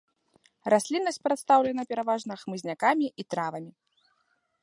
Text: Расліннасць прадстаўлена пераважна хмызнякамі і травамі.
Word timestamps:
Расліннасць 0.73 1.21
прадстаўлена 1.25 1.83
пераважна 1.91 2.33
хмызнякамі 2.43 3.07
і 3.25 3.29
травамі. 3.35 3.71